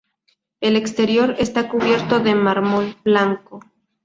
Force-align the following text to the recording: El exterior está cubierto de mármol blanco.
El 0.61 0.77
exterior 0.77 1.35
está 1.37 1.69
cubierto 1.69 2.19
de 2.21 2.33
mármol 2.33 2.97
blanco. 3.03 3.59